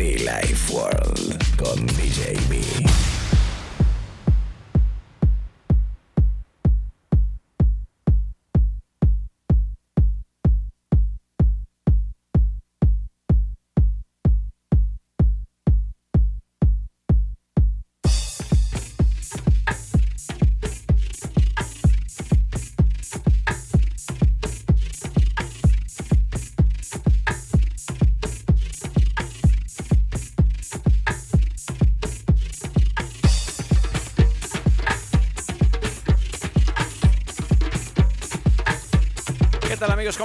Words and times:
Be 0.00 0.16
Life 0.24 0.72
World 0.72 1.36
con 1.58 1.84
DJ 1.84 2.38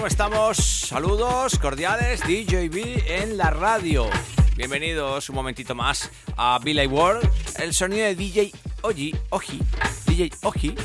¿Cómo 0.06 0.12
estamos? 0.12 0.58
Saludos 0.58 1.58
cordiales, 1.58 2.22
DJB 2.22 3.08
en 3.08 3.38
la 3.38 3.50
radio. 3.50 4.08
Bienvenidos 4.56 5.30
un 5.30 5.36
momentito 5.36 5.74
más 5.74 6.12
a 6.38 6.60
Billy 6.64 6.86
World, 6.86 7.28
el 7.58 7.74
sonido 7.74 8.06
de 8.06 8.14
DJ 8.14 8.52
Oji, 8.84 9.16
Oji, 9.32 9.60
DJ 10.06 10.32
Oji, 10.44 10.76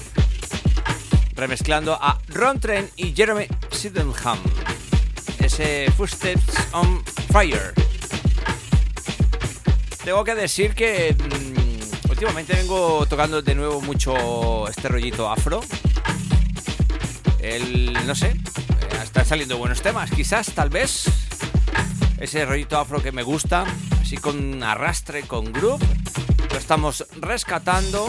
remezclando 1.34 1.98
a 2.00 2.18
Ron 2.28 2.60
Trent 2.60 2.92
y 2.96 3.12
Jeremy 3.14 3.46
Sydenham. 3.70 4.38
Ese 5.38 5.92
Footsteps 5.98 6.54
on 6.72 7.04
Fire. 7.30 7.74
Tengo 10.02 10.24
que 10.24 10.34
decir 10.34 10.74
que 10.74 11.14
mm, 11.14 12.08
últimamente 12.10 12.54
vengo 12.54 13.04
tocando 13.04 13.42
de 13.42 13.54
nuevo 13.54 13.82
mucho 13.82 14.66
este 14.66 14.88
rollito 14.88 15.30
afro. 15.30 15.60
El, 17.38 17.92
no 18.06 18.14
sé, 18.14 18.34
saliendo 19.30 19.58
buenos 19.58 19.80
temas, 19.80 20.10
quizás, 20.10 20.52
tal 20.54 20.70
vez. 20.70 21.04
Ese 22.18 22.44
rollito 22.44 22.76
afro 22.76 23.00
que 23.00 23.12
me 23.12 23.22
gusta, 23.22 23.64
así 24.02 24.16
con 24.16 24.60
arrastre, 24.60 25.22
con 25.22 25.52
groove, 25.52 25.86
lo 26.50 26.58
estamos 26.58 27.06
rescatando. 27.20 28.08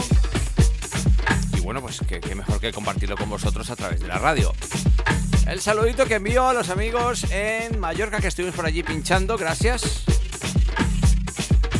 Y 1.56 1.60
bueno, 1.60 1.80
pues 1.80 2.00
qué 2.08 2.34
mejor 2.34 2.58
que 2.58 2.72
compartirlo 2.72 3.16
con 3.16 3.30
vosotros 3.30 3.70
a 3.70 3.76
través 3.76 4.00
de 4.00 4.08
la 4.08 4.18
radio. 4.18 4.52
El 5.46 5.60
saludito 5.60 6.06
que 6.06 6.16
envío 6.16 6.48
a 6.48 6.54
los 6.54 6.70
amigos 6.70 7.24
en 7.30 7.78
Mallorca 7.78 8.18
que 8.18 8.26
estuvimos 8.26 8.56
por 8.56 8.66
allí 8.66 8.82
pinchando, 8.82 9.38
gracias. 9.38 10.02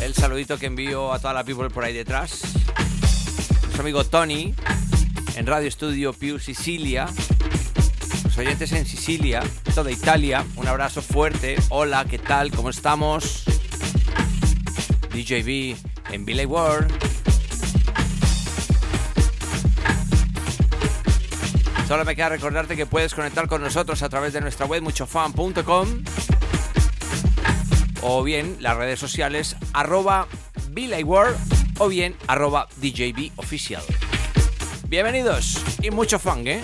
El 0.01 0.15
saludito 0.15 0.57
que 0.57 0.67
envío 0.67 1.13
a 1.13 1.19
toda 1.19 1.35
la 1.35 1.43
people 1.43 1.69
por 1.69 1.83
ahí 1.83 1.95
detrás. 1.95 2.43
Nuestro 3.63 3.81
amigo 3.81 4.05
Tony 4.05 4.55
en 5.35 5.47
Radio 5.49 5.69
Studio 5.69 6.13
Più 6.13 6.39
Sicilia. 6.39 7.09
Los 8.33 8.39
oyentes 8.39 8.73
en 8.73 8.87
Sicilia, 8.87 9.43
toda 9.75 9.91
Italia, 9.91 10.43
un 10.57 10.67
abrazo 10.67 11.03
fuerte. 11.03 11.57
Hola, 11.69 12.07
¿qué 12.09 12.19
tal? 12.19 12.51
¿Cómo 12.51 12.71
estamos? 12.71 13.45
DJB 15.13 15.77
en 16.11 16.25
Billy 16.25 16.47
World. 16.47 16.91
Solo 21.87 22.07
me 22.07 22.17
queda 22.17 22.31
recordarte 22.31 22.75
que 22.75 22.87
puedes 22.87 23.13
conectar 23.13 23.49
con 23.49 23.61
nosotros 23.61 24.03
a 24.03 24.09
través 24.09 24.33
de 24.33 24.41
nuestra 24.41 24.65
web 24.65 24.83
muchofan.com 24.83 26.03
o 28.01 28.23
bien 28.23 28.57
las 28.61 28.79
redes 28.79 28.99
sociales 28.99 29.57
arroba 29.75 30.27
World 31.05 31.37
o 31.81 31.89
bien 31.89 32.17
arroba 32.29 32.67
DJB 32.81 33.33
Oficial. 33.37 33.83
Bienvenidos 34.89 35.63
y 35.83 35.91
mucho 35.91 36.19
fan, 36.19 36.47
¿eh? 36.47 36.63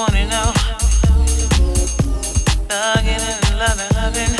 wanna 0.00 0.26
know. 0.28 0.52
And 2.70 3.58
loving, 3.58 3.92
loving. 3.96 4.34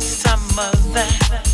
Some 0.00 0.58
of 0.58 0.92
that. 0.92 1.49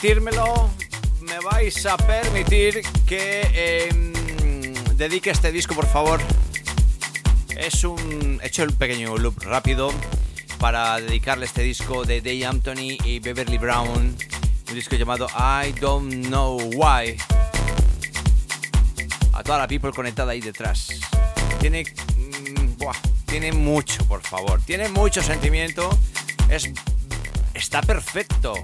Permitírmelo, 0.00 0.70
me 1.20 1.38
vais 1.40 1.84
a 1.84 1.96
permitir 1.98 2.80
que 3.06 3.88
em, 3.90 4.72
dedique 4.96 5.28
este 5.28 5.52
disco, 5.52 5.74
por 5.74 5.86
favor. 5.86 6.20
Es 7.50 7.84
un. 7.84 8.40
He 8.42 8.46
hecho 8.46 8.62
el 8.62 8.72
pequeño 8.72 9.18
loop 9.18 9.42
rápido 9.42 9.92
para 10.58 10.98
dedicarle 11.00 11.44
este 11.44 11.62
disco 11.62 12.06
de 12.06 12.22
Dave 12.22 12.46
Anthony 12.46 12.96
y 13.04 13.18
Beverly 13.18 13.58
Brown. 13.58 14.16
Un 14.68 14.74
disco 14.74 14.96
llamado 14.96 15.26
I 15.28 15.72
Don't 15.72 16.26
Know 16.26 16.58
Why. 16.74 17.18
A 19.34 19.42
toda 19.42 19.58
la 19.58 19.68
people 19.68 19.92
conectada 19.92 20.32
ahí 20.32 20.40
detrás. 20.40 20.88
Tiene. 21.60 21.84
Mm, 22.16 22.86
tiene 23.26 23.52
mucho, 23.52 24.02
por 24.06 24.22
favor. 24.22 24.62
Tiene 24.64 24.88
mucho 24.88 25.22
sentimiento. 25.22 25.90
Es 26.48 26.70
está 27.52 27.82
perfecto. 27.82 28.54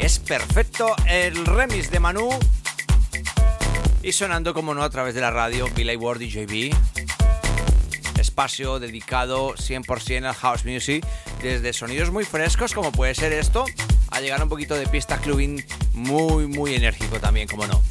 Es 0.00 0.18
perfecto 0.18 0.94
el 1.06 1.44
remix 1.44 1.90
de 1.90 2.00
Manu. 2.00 2.28
Y 4.02 4.12
sonando, 4.12 4.54
como 4.54 4.74
no, 4.74 4.82
a 4.82 4.90
través 4.90 5.14
de 5.14 5.20
la 5.20 5.30
radio, 5.30 5.68
Billy 5.74 5.96
Ward 5.96 6.20
y 6.20 6.30
JB. 6.30 6.76
Espacio 8.18 8.78
dedicado 8.78 9.54
100% 9.54 10.26
al 10.26 10.34
house 10.34 10.64
music, 10.64 11.04
desde 11.42 11.72
sonidos 11.72 12.10
muy 12.10 12.24
frescos, 12.24 12.72
como 12.72 12.92
puede 12.92 13.14
ser 13.14 13.32
esto, 13.32 13.64
a 14.10 14.20
llegar 14.20 14.40
a 14.40 14.44
un 14.44 14.48
poquito 14.48 14.74
de 14.74 14.86
pista 14.86 15.18
clubbing 15.18 15.64
muy, 15.92 16.46
muy 16.46 16.74
enérgico 16.74 17.18
también, 17.18 17.48
como 17.48 17.66
no. 17.66 17.82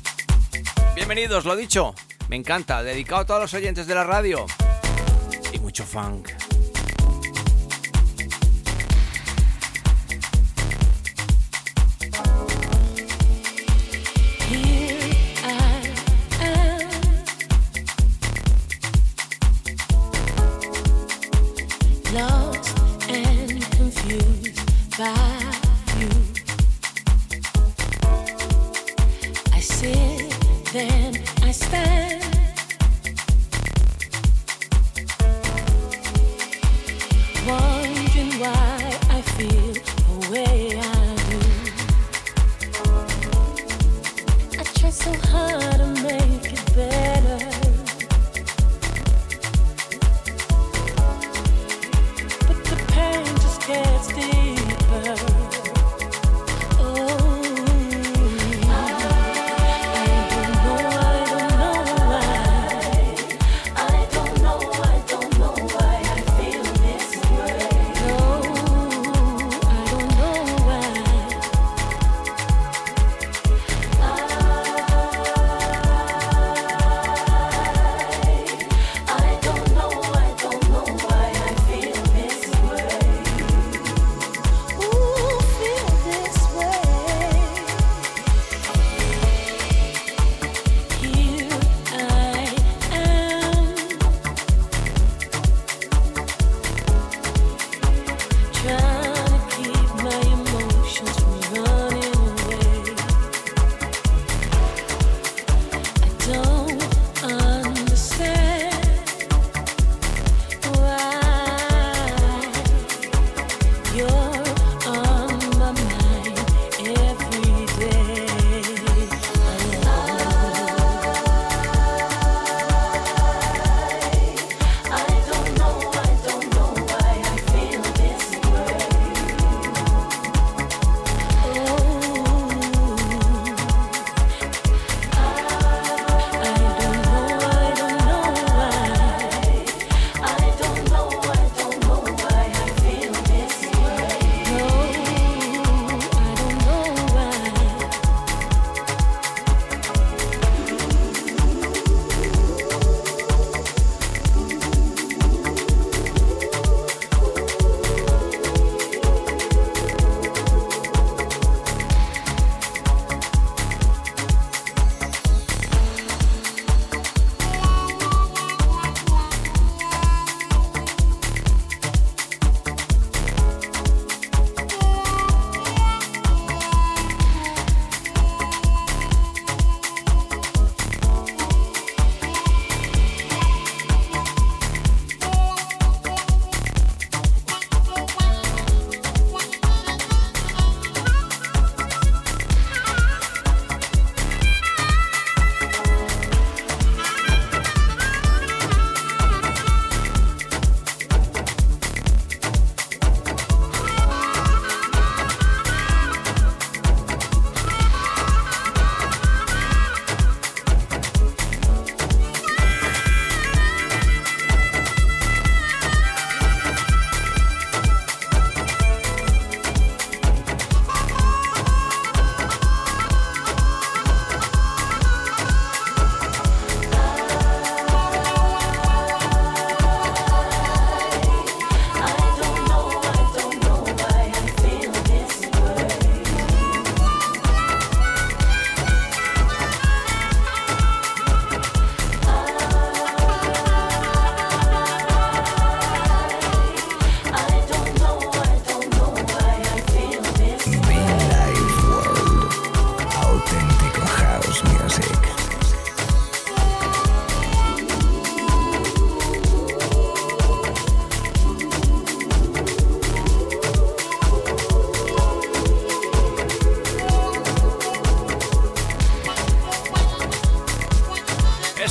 Bienvenidos, 0.95 1.45
lo 1.45 1.55
dicho, 1.55 1.93
me 2.29 2.35
encanta, 2.35 2.83
dedicado 2.83 3.21
a 3.21 3.25
todos 3.25 3.41
los 3.41 3.53
oyentes 3.53 3.87
de 3.87 3.95
la 3.95 4.03
radio. 4.03 4.45
Y 5.51 5.59
mucho 5.59 5.83
funk. 5.83 6.29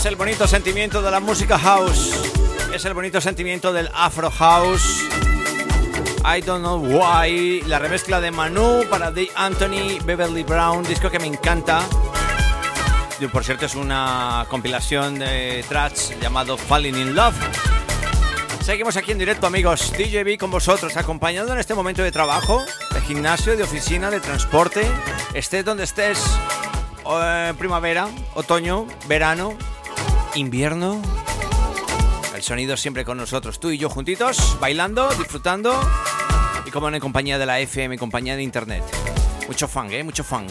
El 0.04 0.16
bonito 0.16 0.46
sentimiento 0.46 1.00
de 1.00 1.10
la 1.10 1.18
música 1.18 1.58
house. 1.58 2.12
Es 2.74 2.84
el 2.84 2.92
bonito 2.92 3.22
sentimiento 3.22 3.72
del 3.72 3.88
afro 3.94 4.30
house. 4.30 5.00
I 6.24 6.42
don't 6.42 6.62
know 6.62 6.78
why. 6.78 7.62
La 7.62 7.78
remezcla 7.78 8.20
de 8.20 8.30
Manu 8.30 8.84
para 8.90 9.12
The 9.12 9.30
Anthony 9.34 9.98
Beverly 10.04 10.42
Brown, 10.42 10.84
disco 10.84 11.10
que 11.10 11.18
me 11.18 11.26
encanta. 11.26 11.80
Por 13.32 13.44
cierto, 13.44 13.64
es 13.64 13.74
una 13.74 14.44
compilación 14.50 15.18
de 15.18 15.64
tracks 15.70 16.12
llamado 16.20 16.58
Falling 16.58 16.96
in 16.96 17.14
Love. 17.14 17.36
Seguimos 18.62 18.98
aquí 18.98 19.12
en 19.12 19.18
directo, 19.18 19.46
amigos. 19.46 19.90
DJB 19.96 20.36
con 20.38 20.50
vosotros, 20.50 20.98
acompañando 20.98 21.54
en 21.54 21.60
este 21.60 21.74
momento 21.74 22.02
de 22.02 22.12
trabajo, 22.12 22.62
de 22.92 23.00
gimnasio, 23.00 23.56
de 23.56 23.62
oficina, 23.62 24.10
de 24.10 24.20
transporte. 24.20 24.86
Estés 25.32 25.64
donde 25.64 25.84
estés, 25.84 26.22
eh, 27.10 27.54
primavera, 27.58 28.08
otoño, 28.34 28.86
verano, 29.08 29.56
invierno. 30.34 31.00
El 32.34 32.42
sonido 32.42 32.76
siempre 32.76 33.04
con 33.04 33.16
nosotros, 33.16 33.60
tú 33.60 33.70
y 33.70 33.78
yo 33.78 33.88
juntitos, 33.88 34.58
bailando, 34.60 35.08
disfrutando 35.10 35.78
y 36.66 36.70
como 36.70 36.88
en 36.88 36.98
compañía 37.00 37.38
de 37.38 37.46
la 37.46 37.60
FM, 37.60 37.96
compañía 37.98 38.36
de 38.36 38.42
internet. 38.42 38.82
Mucho 39.46 39.68
funk, 39.68 39.92
¿eh? 39.92 40.02
Mucho 40.02 40.24
funk. 40.24 40.50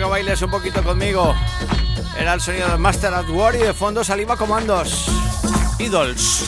Bailes 0.00 0.40
un 0.40 0.50
poquito 0.50 0.82
conmigo. 0.82 1.34
Era 2.18 2.34
el 2.34 2.40
sonido 2.40 2.68
de 2.68 2.78
Master 2.78 3.12
at 3.12 3.28
War 3.28 3.54
y 3.54 3.58
de 3.58 3.74
fondo 3.74 4.02
Saliva 4.02 4.36
Comandos. 4.36 5.06
Idols. 5.78 6.46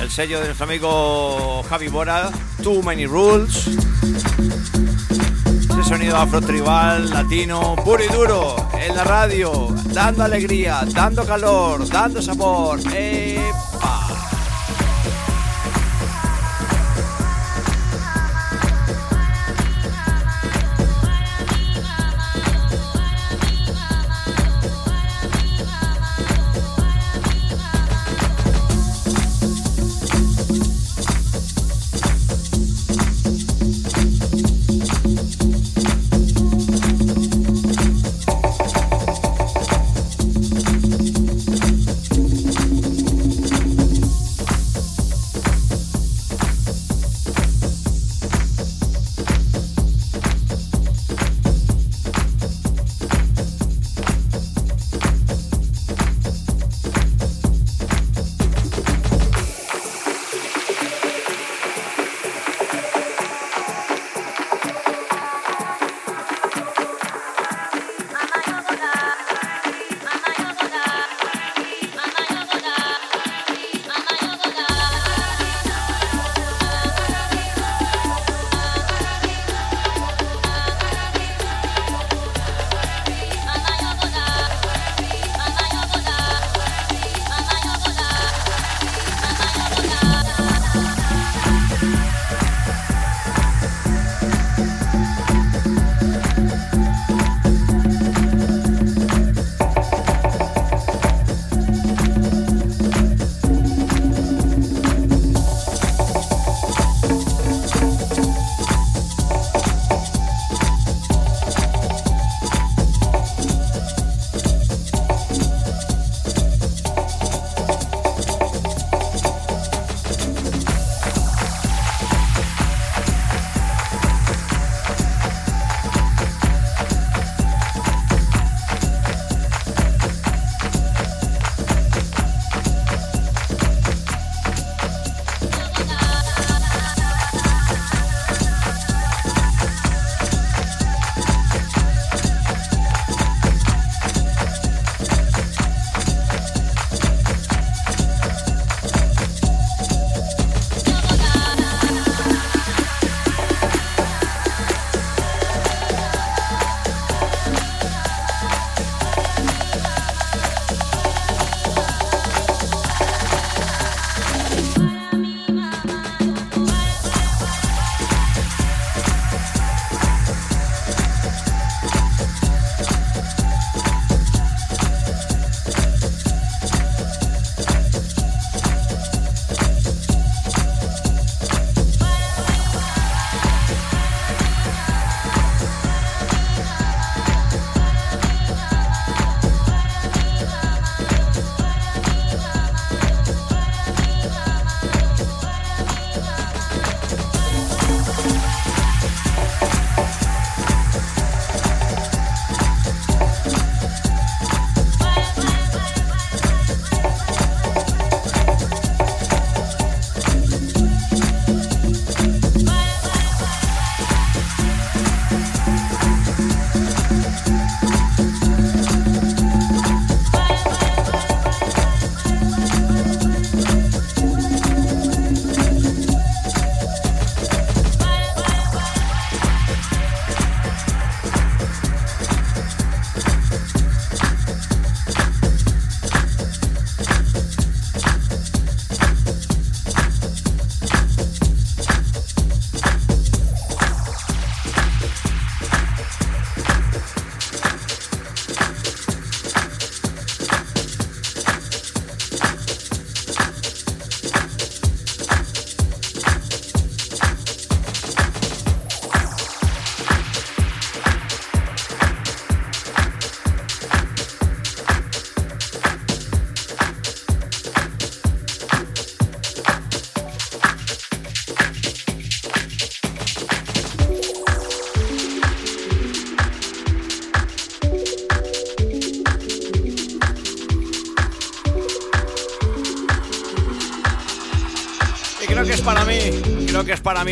El 0.00 0.10
sello 0.10 0.38
de 0.40 0.46
nuestro 0.46 0.64
amigo 0.64 1.62
Javi 1.68 1.88
Bora. 1.88 2.30
Too 2.62 2.82
Many 2.82 3.06
Rules. 3.06 3.66
Ese 5.70 5.84
sonido 5.84 6.16
afro-tribal, 6.16 7.10
latino, 7.10 7.76
puro 7.84 8.02
y 8.02 8.08
duro. 8.08 8.56
En 8.80 8.96
la 8.96 9.04
radio. 9.04 9.68
Dando 9.92 10.24
alegría, 10.24 10.80
dando 10.86 11.26
calor, 11.26 11.86
dando 11.88 12.22
sabor. 12.22 12.80
es 12.94 13.67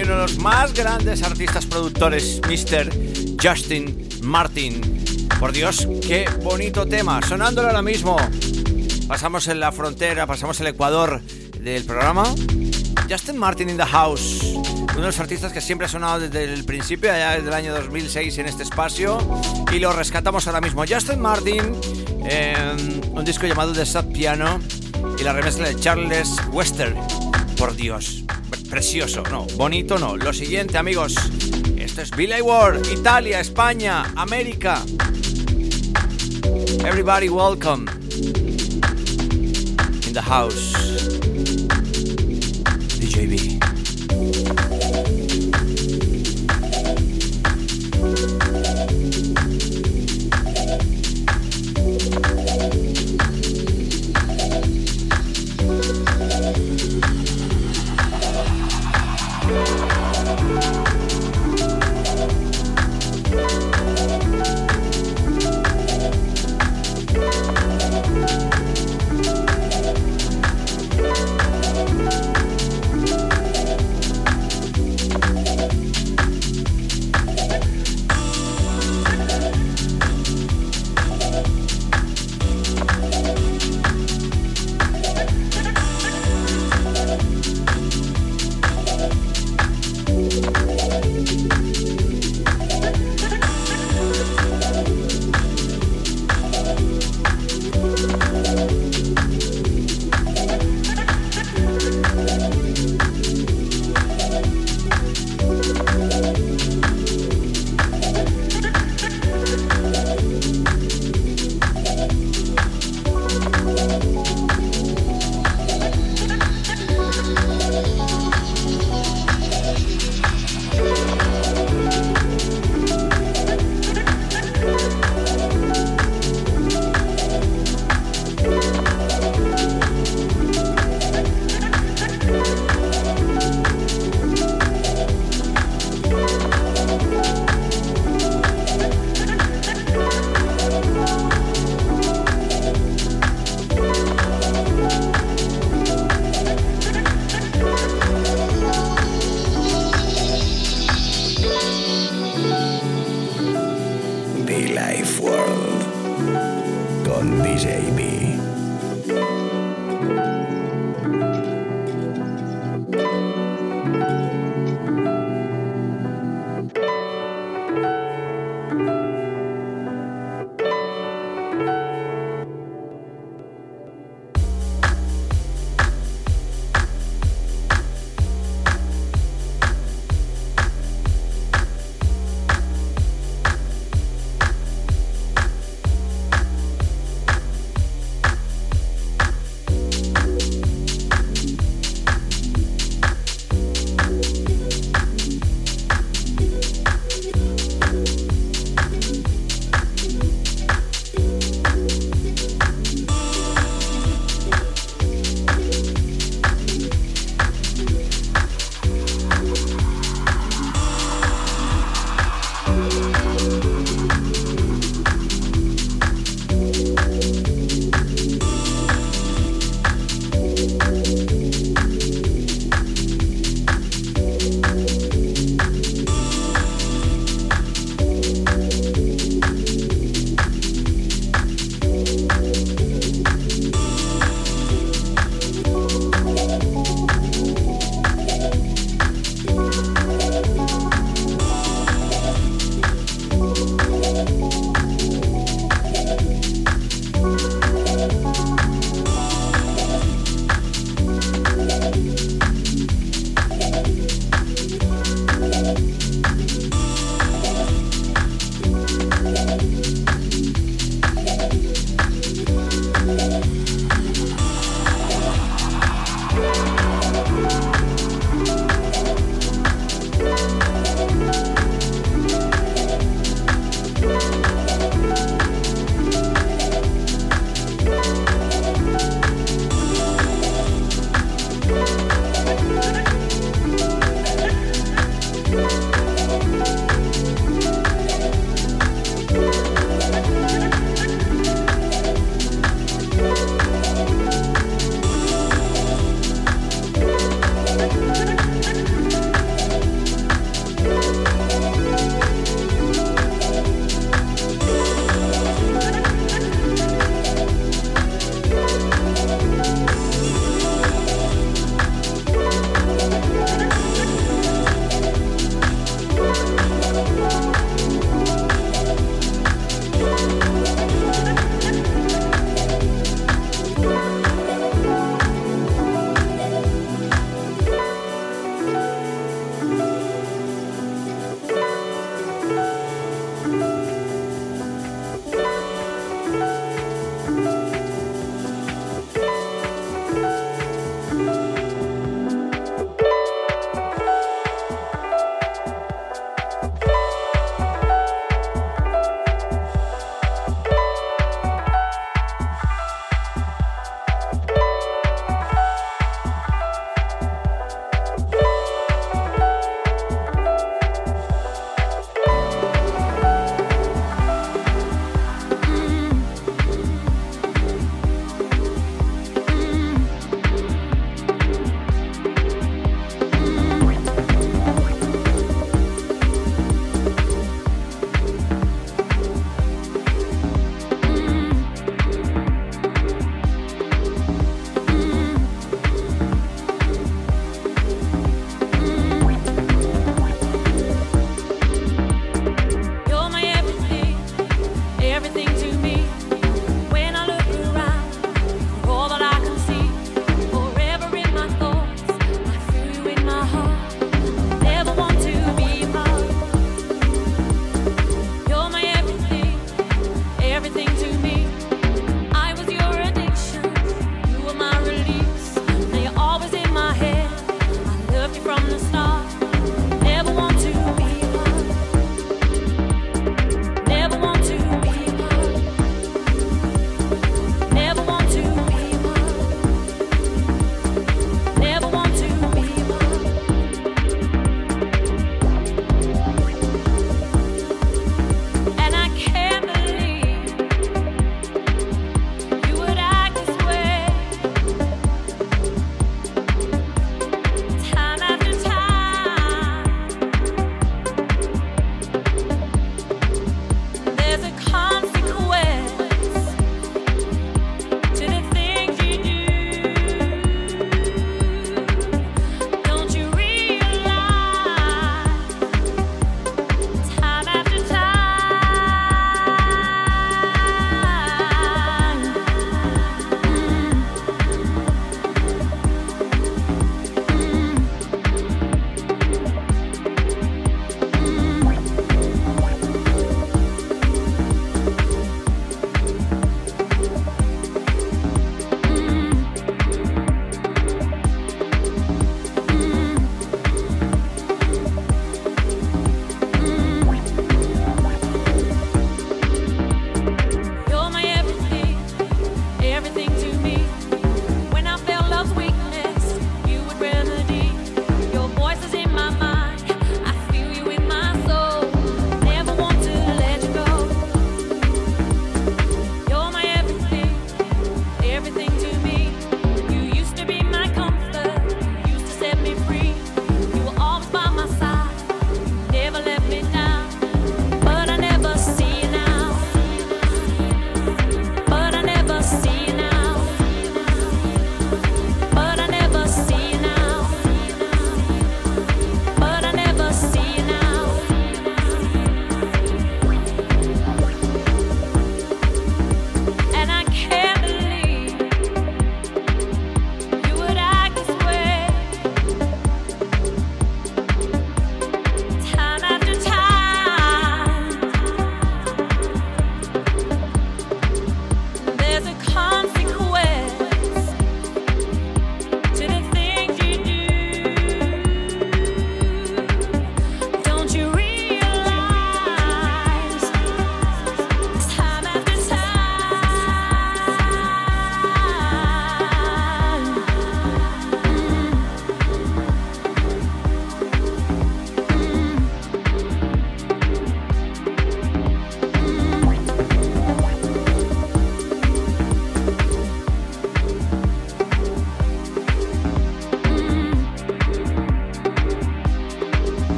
uno 0.00 0.12
de 0.12 0.22
los 0.22 0.38
más 0.38 0.72
grandes 0.72 1.22
artistas 1.22 1.66
productores, 1.66 2.40
Mr. 2.48 2.90
Justin 3.42 4.08
Martin. 4.22 5.28
Por 5.38 5.52
Dios, 5.52 5.86
qué 6.06 6.26
bonito 6.42 6.86
tema, 6.86 7.20
sonándolo 7.22 7.68
ahora 7.68 7.82
mismo. 7.82 8.16
Pasamos 9.06 9.48
en 9.48 9.60
la 9.60 9.70
frontera, 9.70 10.26
pasamos 10.26 10.60
el 10.60 10.68
Ecuador 10.68 11.20
del 11.60 11.84
programa. 11.84 12.24
Justin 13.10 13.36
Martin 13.36 13.68
in 13.68 13.76
the 13.76 13.84
house, 13.84 14.42
uno 14.42 14.94
de 14.94 15.06
los 15.06 15.20
artistas 15.20 15.52
que 15.52 15.60
siempre 15.60 15.86
ha 15.86 15.90
sonado 15.90 16.20
desde 16.20 16.44
el 16.44 16.64
principio, 16.64 17.12
allá 17.12 17.32
desde 17.32 17.48
el 17.48 17.54
año 17.54 17.74
2006 17.74 18.38
en 18.38 18.46
este 18.46 18.62
espacio, 18.62 19.18
y 19.72 19.78
lo 19.78 19.92
rescatamos 19.92 20.46
ahora 20.46 20.60
mismo. 20.60 20.84
Justin 20.88 21.20
Martin, 21.20 21.60
un 23.12 23.24
disco 23.24 23.46
llamado 23.46 23.72
The 23.72 23.84
Sub 23.84 24.10
Piano, 24.12 24.60
y 25.18 25.22
la 25.22 25.32
remezcla 25.32 25.68
de 25.68 25.76
Charles 25.76 26.30
Wester. 26.50 26.96
Por 27.58 27.76
Dios, 27.76 28.21
precioso, 28.72 29.22
no, 29.24 29.46
bonito 29.56 29.98
no. 29.98 30.16
Lo 30.16 30.32
siguiente, 30.32 30.78
amigos, 30.78 31.14
esto 31.76 32.00
es 32.00 32.10
Billy 32.10 32.40
Ward, 32.40 32.80
Italia, 32.90 33.38
España, 33.38 34.10
América. 34.16 34.82
Everybody 36.82 37.28
welcome 37.28 37.86
in 40.06 40.14
the 40.14 40.22
house. 40.22 40.71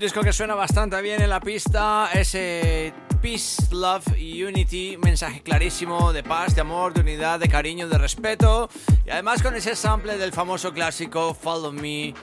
Disco 0.00 0.22
que 0.22 0.32
suena 0.32 0.54
bastante 0.54 1.00
bien 1.02 1.20
en 1.20 1.28
la 1.28 1.40
pista, 1.40 2.08
ese 2.14 2.94
Peace, 3.20 3.62
Love 3.70 4.06
Unity, 4.16 4.96
mensaje 4.96 5.42
clarísimo 5.42 6.14
de 6.14 6.22
paz, 6.22 6.54
de 6.54 6.62
amor, 6.62 6.94
de 6.94 7.02
unidad, 7.02 7.38
de 7.38 7.50
cariño, 7.50 7.86
de 7.86 7.98
respeto. 7.98 8.70
Y 9.04 9.10
además 9.10 9.42
con 9.42 9.54
ese 9.54 9.76
sample 9.76 10.16
del 10.16 10.32
famoso 10.32 10.72
clásico 10.72 11.34
Follow 11.34 11.72
Me. 11.72 12.14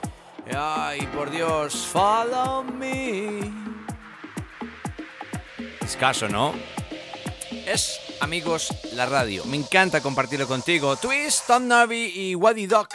Ay, 0.52 1.02
por 1.14 1.30
Dios, 1.30 1.86
Follow 1.86 2.64
Me. 2.64 3.48
Escaso, 5.80 6.28
¿no? 6.28 6.54
Es, 7.64 8.00
amigos, 8.20 8.74
la 8.94 9.06
radio. 9.06 9.44
Me 9.44 9.56
encanta 9.56 10.00
compartirlo 10.00 10.48
contigo. 10.48 10.96
Twist, 10.96 11.46
Tom 11.46 11.68
Navi 11.68 12.12
y 12.12 12.34
Waddy 12.34 12.66
Doc. 12.66 12.87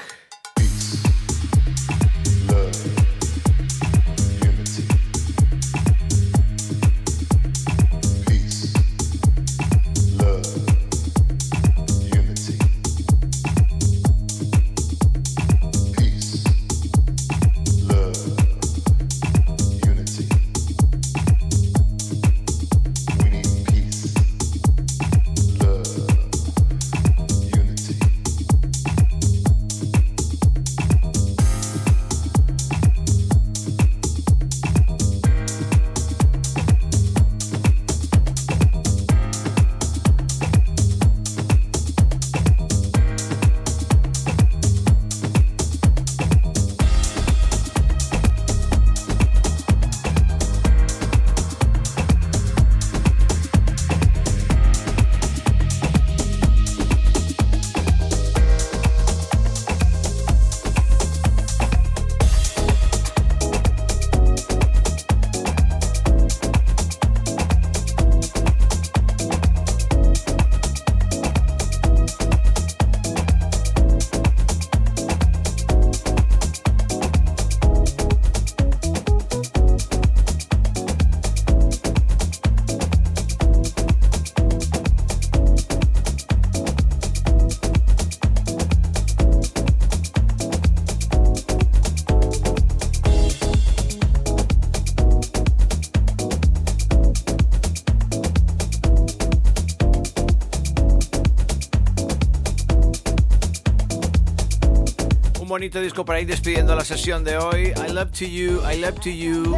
Bonito 105.64 105.80
disco 105.80 106.04
para 106.04 106.20
ir 106.20 106.28
despidiendo 106.28 106.76
la 106.76 106.84
sesión 106.84 107.24
de 107.24 107.38
hoy. 107.38 107.68
I 107.88 107.94
Love 107.94 108.12
to 108.12 108.26
You, 108.26 108.62
I 108.70 108.82
Love 108.82 109.00
to 109.00 109.10
You. 109.10 109.56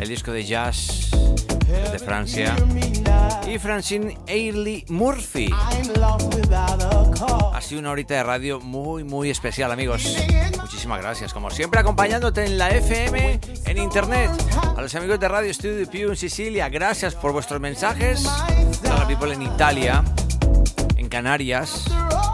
El 0.00 0.08
disco 0.08 0.32
de 0.32 0.44
jazz 0.44 1.10
de 1.68 1.98
Francia. 2.00 2.56
Y 3.46 3.56
Francine 3.60 4.18
Ailey 4.26 4.84
Murphy. 4.88 5.48
Ha 7.52 7.60
sido 7.60 7.78
una 7.78 7.92
horita 7.92 8.14
de 8.14 8.24
radio 8.24 8.58
muy, 8.58 9.04
muy 9.04 9.30
especial, 9.30 9.70
amigos. 9.70 10.12
Muchísimas 10.60 11.00
gracias, 11.00 11.32
como 11.32 11.48
siempre, 11.48 11.78
acompañándote 11.78 12.44
en 12.44 12.58
la 12.58 12.70
FM, 12.70 13.38
en 13.66 13.78
internet. 13.78 14.32
A 14.76 14.82
los 14.82 14.92
amigos 14.96 15.20
de 15.20 15.28
Radio 15.28 15.54
Studio 15.54 15.88
Piu 15.88 16.10
en 16.10 16.16
Sicilia, 16.16 16.68
gracias 16.68 17.14
por 17.14 17.30
vuestros 17.30 17.60
mensajes. 17.60 18.26
A 18.26 18.98
la 18.98 19.06
people 19.06 19.32
en 19.32 19.42
Italia, 19.42 20.02
en 20.96 21.08
Canarias, 21.08 21.84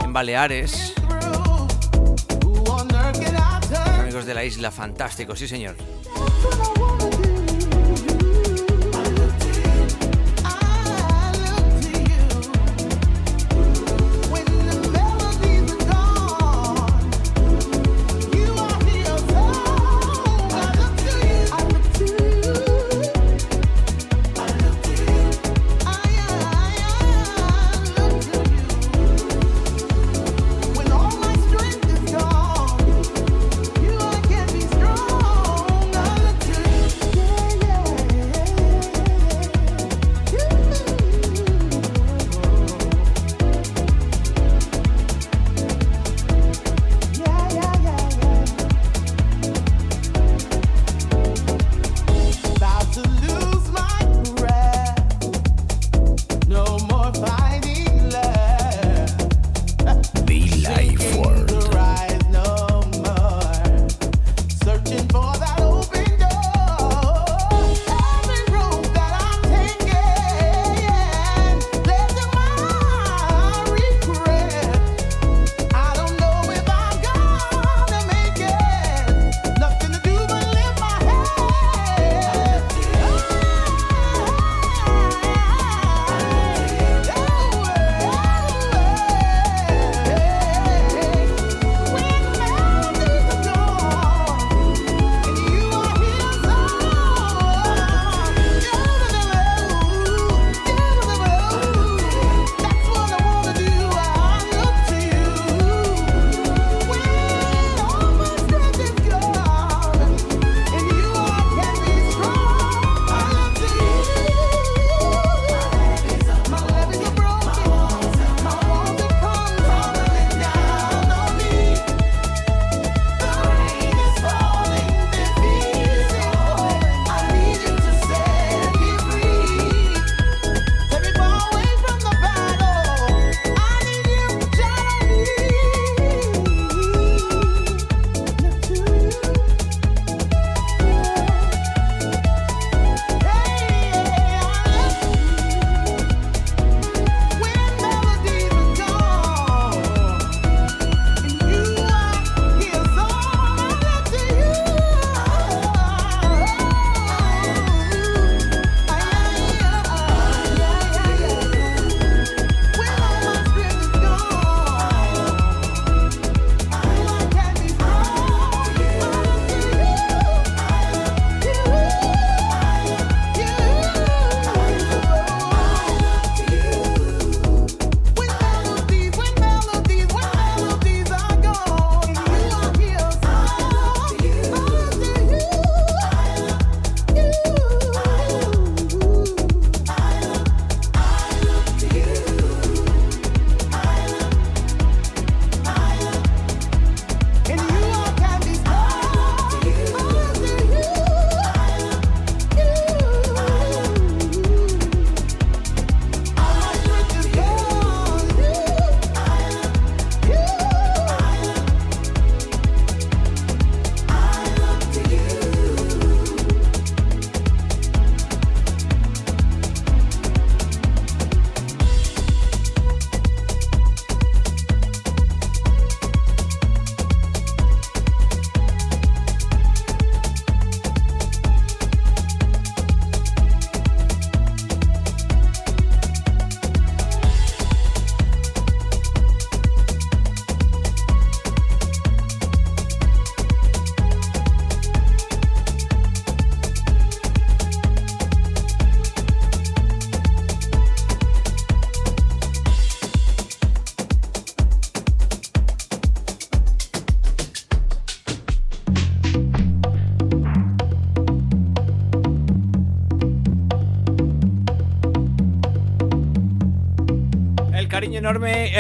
en 0.02 0.14
Baleares. 0.14 0.94
De 4.26 4.34
la 4.34 4.44
isla, 4.44 4.70
fantástico, 4.70 5.36
sí 5.36 5.48
señor. 5.48 5.76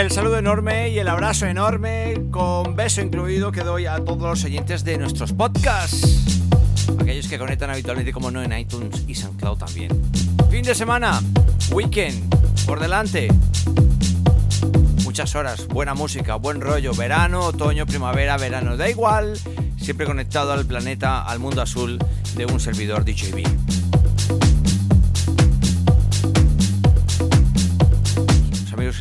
El 0.00 0.12
saludo 0.12 0.38
enorme 0.38 0.90
y 0.90 1.00
el 1.00 1.08
abrazo 1.08 1.46
enorme, 1.46 2.14
con 2.30 2.76
beso 2.76 3.00
incluido, 3.00 3.50
que 3.50 3.62
doy 3.62 3.86
a 3.86 3.96
todos 3.96 4.22
los 4.22 4.44
oyentes 4.44 4.84
de 4.84 4.96
nuestros 4.96 5.32
podcasts. 5.32 6.40
Aquellos 7.00 7.26
que 7.26 7.36
conectan 7.36 7.70
habitualmente, 7.70 8.12
como 8.12 8.30
no, 8.30 8.40
en 8.40 8.56
iTunes 8.56 9.04
y 9.08 9.16
SoundCloud 9.16 9.58
también. 9.58 9.90
Fin 10.50 10.62
de 10.62 10.76
semana, 10.76 11.20
weekend, 11.72 12.32
por 12.64 12.78
delante. 12.78 13.26
Muchas 15.02 15.34
horas, 15.34 15.66
buena 15.66 15.94
música, 15.94 16.36
buen 16.36 16.60
rollo, 16.60 16.94
verano, 16.94 17.40
otoño, 17.40 17.84
primavera, 17.84 18.36
verano, 18.36 18.76
da 18.76 18.88
igual. 18.88 19.36
Siempre 19.80 20.06
conectado 20.06 20.52
al 20.52 20.64
planeta, 20.64 21.24
al 21.24 21.40
mundo 21.40 21.60
azul 21.60 21.98
de 22.36 22.46
un 22.46 22.60
servidor 22.60 23.04
DJB. 23.04 23.67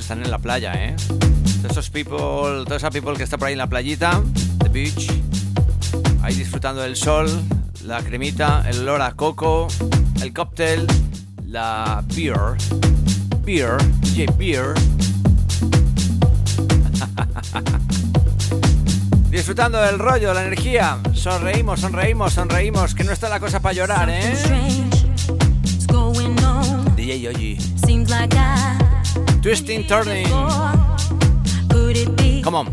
Están 0.08 0.24
en 0.24 0.32
la 0.32 0.38
playa, 0.38 0.72
¿eh? 0.74 0.96
Todos 1.62 1.72
esos 1.72 1.90
people, 1.90 2.64
toda 2.64 2.78
esa 2.78 2.90
people 2.90 3.14
que 3.18 3.24
está 3.24 3.38
por 3.38 3.50
ahí 3.50 3.52
en 3.52 3.58
la 3.58 3.68
playita, 3.68 4.24
the 4.64 4.70
beach, 4.70 5.12
ahí 6.22 6.34
disfrutando 6.34 6.82
del 6.82 6.96
sol, 6.96 7.30
la 7.84 8.02
cremita, 8.02 8.64
el 8.70 8.80
olor 8.84 9.02
a 9.02 9.12
coco, 9.16 9.68
el 10.22 10.32
cóctel, 10.32 10.88
la 11.46 12.06
beer, 12.16 12.56
beer, 13.44 13.76
J 14.16 14.32
beer. 14.38 14.74
Disfrutando 19.30 19.82
del 19.82 20.00
rollo, 20.00 20.34
la 20.34 20.46
energía. 20.46 21.00
Sonreímos, 21.12 21.82
sonreímos, 21.82 22.32
sonreímos. 22.32 22.96
Que 22.96 23.04
no 23.04 23.12
está 23.12 23.28
la 23.28 23.42
cosa 23.42 23.60
para 23.60 23.74
llorar, 23.74 24.10
¿eh? 24.10 24.38
DJ 26.96 27.20
Yogi. 27.20 27.58
Twisting, 29.48 29.86
turning. 29.88 30.28
Come 32.44 32.56
on. 32.56 32.68